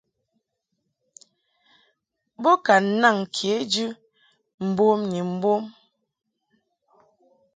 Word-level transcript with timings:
Bo 2.41 2.51
ka 2.65 2.75
naŋ 3.01 3.17
kejɨ 3.35 3.85
mbom 4.67 4.99
ni 5.11 5.19
mbom. 5.33 5.63